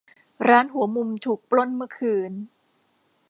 [0.47, 2.31] ร้านหัวมุมถูกปล้นเมื่อคืน